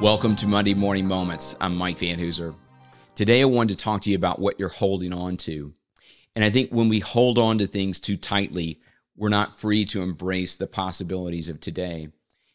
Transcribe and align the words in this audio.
Welcome 0.00 0.34
to 0.36 0.48
Monday 0.48 0.74
Morning 0.74 1.06
Moments. 1.06 1.56
I'm 1.60 1.76
Mike 1.76 1.98
Van 1.98 2.18
Hoozer. 2.18 2.54
Today, 3.14 3.40
I 3.40 3.44
wanted 3.44 3.78
to 3.78 3.84
talk 3.84 4.02
to 4.02 4.10
you 4.10 4.16
about 4.16 4.40
what 4.40 4.58
you're 4.58 4.68
holding 4.68 5.12
on 5.14 5.36
to. 5.38 5.72
And 6.34 6.44
I 6.44 6.50
think 6.50 6.70
when 6.70 6.88
we 6.88 6.98
hold 6.98 7.38
on 7.38 7.58
to 7.58 7.66
things 7.66 8.00
too 8.00 8.16
tightly, 8.16 8.80
we're 9.16 9.28
not 9.28 9.58
free 9.58 9.84
to 9.86 10.02
embrace 10.02 10.56
the 10.56 10.66
possibilities 10.66 11.48
of 11.48 11.60
today. 11.60 12.08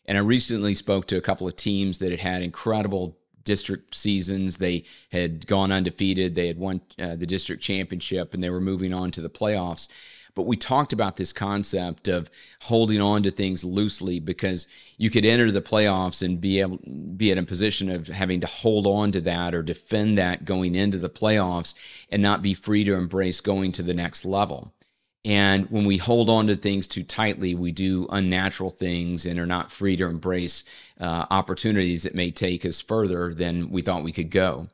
And 0.06 0.18
I 0.18 0.22
recently 0.22 0.76
spoke 0.76 1.08
to 1.08 1.18
a 1.18 1.22
couple 1.22 1.48
of 1.48 1.56
teams 1.56 2.00
that 2.00 2.12
had 2.12 2.20
had 2.20 2.44
incredible 2.44 3.18
district 3.44 3.96
seasons. 3.96 4.58
They 4.58 4.84
had 5.12 5.48
gone 5.48 5.72
undefeated, 5.72 6.36
they 6.36 6.48
had 6.48 6.58
won 6.58 6.82
uh, 7.00 7.16
the 7.16 7.28
district 7.28 7.62
championship, 7.62 8.34
and 8.34 8.44
they 8.44 8.50
were 8.50 8.62
moving 8.62 8.94
on 8.94 9.12
to 9.12 9.22
the 9.22 9.30
playoffs. 9.30 9.88
But 10.36 10.46
we 10.46 10.56
talked 10.56 10.94
about 10.94 11.18
this 11.18 11.34
concept 11.34 12.08
of 12.08 12.30
holding 12.62 13.02
on 13.02 13.24
to 13.24 13.32
things 13.32 13.66
loosely 13.66 14.20
because 14.20 14.68
you 14.98 15.10
could 15.10 15.26
enter 15.26 15.52
the 15.52 15.62
playoffs 15.62 16.22
and 16.24 16.40
be 16.40 16.62
able 16.62 16.78
be 17.18 17.32
in 17.32 17.38
a 17.38 17.44
position 17.44 17.90
of 17.90 18.08
having 18.08 18.40
to 18.42 18.48
hold 18.48 18.88
on 18.88 19.12
to 19.12 19.22
that 19.22 19.54
or 19.54 19.64
defend 19.64 20.18
that 20.18 20.46
going 20.46 20.76
into 20.76 20.98
the 20.98 21.10
playoffs 21.10 21.76
and 22.12 22.22
not 22.22 22.42
be 22.42 22.54
free 22.54 22.84
to 22.84 22.94
embrace 22.94 23.42
going 23.42 23.72
to 23.74 23.84
the 23.84 23.94
next 23.94 24.24
level. 24.24 24.74
And 25.26 25.70
when 25.70 25.86
we 25.86 25.98
hold 25.98 26.30
on 26.30 26.48
to 26.48 26.56
things 26.56 26.88
too 26.88 27.04
tightly, 27.04 27.54
we 27.54 27.72
do 27.72 28.08
unnatural 28.10 28.70
things 28.70 29.26
and 29.26 29.38
are 29.40 29.46
not 29.46 29.72
free 29.72 29.98
to 29.98 30.06
embrace 30.06 30.64
uh, 31.00 31.26
opportunities 31.30 32.04
that 32.04 32.16
may 32.16 32.32
take 32.32 32.66
us 32.66 32.80
further 32.80 33.34
than 33.34 33.70
we 33.70 33.82
thought 33.82 34.04
we 34.04 34.14
could 34.14 34.32
go 34.32 34.68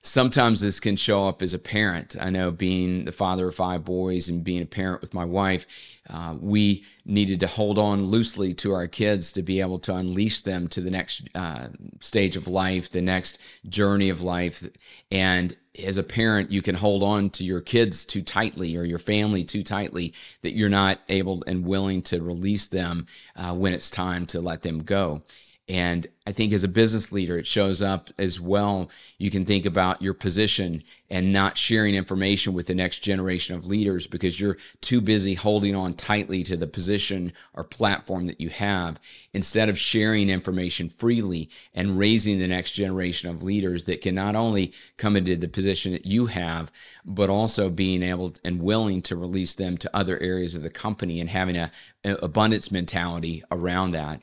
sometimes 0.00 0.60
this 0.60 0.80
can 0.80 0.96
show 0.96 1.26
up 1.28 1.42
as 1.42 1.54
a 1.54 1.58
parent. 1.58 2.16
I 2.20 2.30
know 2.30 2.50
being 2.50 3.04
the 3.04 3.12
father 3.12 3.48
of 3.48 3.54
five 3.54 3.84
boys 3.84 4.28
and 4.28 4.44
being 4.44 4.62
a 4.62 4.66
parent 4.66 5.00
with 5.00 5.14
my 5.14 5.24
wife, 5.24 5.66
uh, 6.08 6.36
we 6.40 6.84
needed 7.04 7.40
to 7.40 7.46
hold 7.46 7.78
on 7.78 8.04
loosely 8.04 8.54
to 8.54 8.72
our 8.72 8.86
kids 8.86 9.32
to 9.32 9.42
be 9.42 9.60
able 9.60 9.78
to 9.80 9.94
unleash 9.94 10.42
them 10.42 10.68
to 10.68 10.80
the 10.80 10.90
next 10.90 11.28
uh, 11.34 11.68
stage 12.00 12.36
of 12.36 12.46
life, 12.46 12.90
the 12.90 13.02
next 13.02 13.38
journey 13.68 14.08
of 14.08 14.20
life. 14.20 14.62
And 15.10 15.56
as 15.84 15.96
a 15.96 16.02
parent, 16.02 16.50
you 16.50 16.62
can 16.62 16.74
hold 16.74 17.02
on 17.02 17.30
to 17.30 17.44
your 17.44 17.60
kids 17.60 18.04
too 18.04 18.22
tightly 18.22 18.76
or 18.76 18.84
your 18.84 18.98
family 18.98 19.44
too 19.44 19.62
tightly 19.62 20.14
that 20.42 20.56
you're 20.56 20.68
not 20.68 21.00
able 21.08 21.42
and 21.46 21.66
willing 21.66 22.02
to 22.02 22.22
release 22.22 22.66
them 22.66 23.06
uh, 23.34 23.52
when 23.54 23.74
it's 23.74 23.90
time 23.90 24.26
to 24.26 24.40
let 24.40 24.62
them 24.62 24.82
go. 24.82 25.22
And 25.68 26.06
I 26.28 26.32
think 26.32 26.52
as 26.52 26.62
a 26.62 26.68
business 26.68 27.10
leader, 27.10 27.36
it 27.38 27.46
shows 27.46 27.82
up 27.82 28.10
as 28.18 28.40
well. 28.40 28.88
You 29.18 29.32
can 29.32 29.44
think 29.44 29.66
about 29.66 30.00
your 30.00 30.14
position 30.14 30.84
and 31.10 31.32
not 31.32 31.58
sharing 31.58 31.96
information 31.96 32.52
with 32.52 32.68
the 32.68 32.74
next 32.74 33.00
generation 33.00 33.56
of 33.56 33.66
leaders 33.66 34.06
because 34.06 34.38
you're 34.38 34.58
too 34.80 35.00
busy 35.00 35.34
holding 35.34 35.74
on 35.74 35.94
tightly 35.94 36.44
to 36.44 36.56
the 36.56 36.68
position 36.68 37.32
or 37.52 37.64
platform 37.64 38.28
that 38.28 38.40
you 38.40 38.48
have 38.48 39.00
instead 39.32 39.68
of 39.68 39.76
sharing 39.76 40.30
information 40.30 40.88
freely 40.88 41.50
and 41.74 41.98
raising 41.98 42.38
the 42.38 42.46
next 42.46 42.72
generation 42.72 43.28
of 43.28 43.42
leaders 43.42 43.84
that 43.84 44.02
can 44.02 44.14
not 44.14 44.36
only 44.36 44.72
come 44.96 45.16
into 45.16 45.34
the 45.34 45.48
position 45.48 45.90
that 45.92 46.06
you 46.06 46.26
have, 46.26 46.70
but 47.04 47.28
also 47.28 47.70
being 47.70 48.04
able 48.04 48.32
and 48.44 48.62
willing 48.62 49.02
to 49.02 49.16
release 49.16 49.54
them 49.54 49.76
to 49.76 49.96
other 49.96 50.16
areas 50.20 50.54
of 50.54 50.62
the 50.62 50.70
company 50.70 51.20
and 51.20 51.30
having 51.30 51.56
a, 51.56 51.72
a 52.04 52.14
abundance 52.16 52.70
mentality 52.70 53.42
around 53.50 53.90
that. 53.90 54.20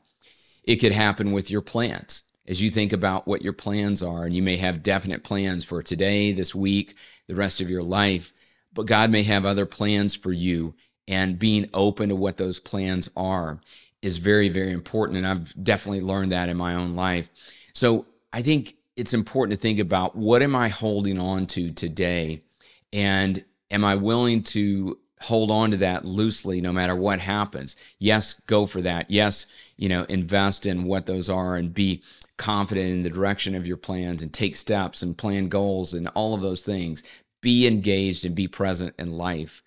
It 0.63 0.77
could 0.77 0.91
happen 0.91 1.31
with 1.31 1.51
your 1.51 1.61
plans 1.61 2.23
as 2.47 2.61
you 2.61 2.69
think 2.69 2.91
about 2.91 3.27
what 3.27 3.41
your 3.41 3.53
plans 3.53 4.03
are, 4.03 4.25
and 4.25 4.35
you 4.35 4.41
may 4.41 4.57
have 4.57 4.83
definite 4.83 5.23
plans 5.23 5.63
for 5.63 5.81
today, 5.81 6.31
this 6.31 6.53
week, 6.53 6.95
the 7.27 7.35
rest 7.35 7.61
of 7.61 7.69
your 7.69 7.83
life, 7.83 8.33
but 8.73 8.85
God 8.85 9.11
may 9.11 9.23
have 9.23 9.45
other 9.45 9.65
plans 9.65 10.15
for 10.15 10.33
you, 10.33 10.75
and 11.07 11.39
being 11.39 11.69
open 11.73 12.09
to 12.09 12.15
what 12.15 12.37
those 12.37 12.59
plans 12.59 13.09
are 13.15 13.59
is 14.01 14.17
very, 14.17 14.49
very 14.49 14.71
important. 14.71 15.17
And 15.17 15.27
I've 15.27 15.63
definitely 15.63 16.01
learned 16.01 16.31
that 16.31 16.49
in 16.49 16.57
my 16.57 16.75
own 16.75 16.95
life. 16.95 17.29
So 17.73 18.05
I 18.31 18.41
think 18.41 18.75
it's 18.95 19.13
important 19.13 19.57
to 19.57 19.61
think 19.61 19.79
about 19.79 20.15
what 20.15 20.41
am 20.41 20.55
I 20.55 20.69
holding 20.69 21.19
on 21.19 21.45
to 21.47 21.71
today? 21.71 22.43
And 22.91 23.43
am 23.71 23.83
I 23.83 23.95
willing 23.95 24.43
to 24.43 24.97
hold 25.23 25.49
on 25.49 25.71
to 25.71 25.77
that 25.77 26.05
loosely 26.05 26.61
no 26.61 26.73
matter 26.73 26.95
what 26.95 27.19
happens. 27.19 27.75
Yes, 27.97 28.33
go 28.45 28.65
for 28.65 28.81
that. 28.81 29.09
Yes, 29.09 29.45
you 29.77 29.89
know, 29.89 30.03
invest 30.03 30.65
in 30.65 30.83
what 30.83 31.05
those 31.05 31.29
are 31.29 31.55
and 31.55 31.73
be 31.73 32.03
confident 32.37 32.89
in 32.89 33.03
the 33.03 33.09
direction 33.09 33.55
of 33.55 33.65
your 33.65 33.77
plans 33.77 34.21
and 34.21 34.33
take 34.33 34.55
steps 34.55 35.01
and 35.01 35.17
plan 35.17 35.47
goals 35.47 35.93
and 35.93 36.07
all 36.09 36.33
of 36.33 36.41
those 36.41 36.63
things. 36.63 37.03
Be 37.41 37.67
engaged 37.67 38.25
and 38.25 38.35
be 38.35 38.47
present 38.47 38.95
in 38.99 39.13
life, 39.13 39.61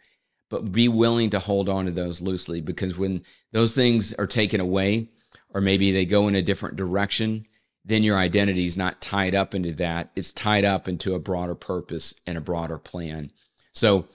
but 0.50 0.72
be 0.72 0.88
willing 0.88 1.30
to 1.30 1.38
hold 1.38 1.68
on 1.68 1.86
to 1.86 1.90
those 1.90 2.20
loosely 2.20 2.60
because 2.60 2.98
when 2.98 3.22
those 3.52 3.74
things 3.74 4.12
are 4.14 4.26
taken 4.26 4.60
away 4.60 5.08
or 5.50 5.60
maybe 5.60 5.92
they 5.92 6.04
go 6.04 6.28
in 6.28 6.34
a 6.34 6.42
different 6.42 6.76
direction, 6.76 7.46
then 7.84 8.02
your 8.02 8.18
identity 8.18 8.66
is 8.66 8.76
not 8.76 9.00
tied 9.00 9.34
up 9.34 9.54
into 9.54 9.72
that. 9.74 10.10
It's 10.16 10.32
tied 10.32 10.64
up 10.64 10.88
into 10.88 11.14
a 11.14 11.20
broader 11.20 11.54
purpose 11.54 12.14
and 12.26 12.36
a 12.36 12.42
broader 12.42 12.78
plan. 12.78 13.30
So, 13.72 14.08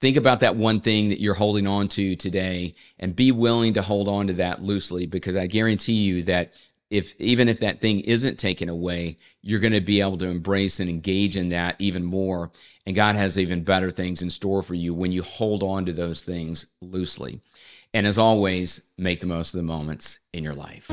think 0.00 0.16
about 0.16 0.40
that 0.40 0.56
one 0.56 0.80
thing 0.80 1.08
that 1.08 1.20
you're 1.20 1.34
holding 1.34 1.66
on 1.66 1.88
to 1.88 2.16
today 2.16 2.74
and 2.98 3.16
be 3.16 3.32
willing 3.32 3.74
to 3.74 3.82
hold 3.82 4.08
on 4.08 4.26
to 4.28 4.32
that 4.34 4.62
loosely 4.62 5.06
because 5.06 5.36
I 5.36 5.46
guarantee 5.46 6.04
you 6.04 6.22
that 6.24 6.54
if 6.90 7.14
even 7.20 7.48
if 7.48 7.60
that 7.60 7.80
thing 7.80 8.00
isn't 8.00 8.38
taken 8.38 8.68
away, 8.68 9.16
you're 9.42 9.60
going 9.60 9.72
to 9.72 9.80
be 9.80 10.00
able 10.00 10.18
to 10.18 10.28
embrace 10.28 10.80
and 10.80 10.88
engage 10.88 11.36
in 11.36 11.50
that 11.50 11.76
even 11.78 12.04
more. 12.04 12.50
And 12.86 12.96
God 12.96 13.16
has 13.16 13.38
even 13.38 13.62
better 13.62 13.90
things 13.90 14.22
in 14.22 14.30
store 14.30 14.62
for 14.62 14.74
you 14.74 14.94
when 14.94 15.12
you 15.12 15.22
hold 15.22 15.62
on 15.62 15.84
to 15.84 15.92
those 15.92 16.22
things 16.22 16.66
loosely. 16.80 17.42
And 17.92 18.06
as 18.06 18.18
always, 18.18 18.84
make 18.96 19.20
the 19.20 19.26
most 19.26 19.54
of 19.54 19.58
the 19.58 19.64
moments 19.64 20.20
in 20.32 20.44
your 20.44 20.54
life. 20.54 20.90